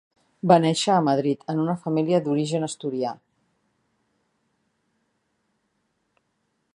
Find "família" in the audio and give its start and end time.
1.83-2.21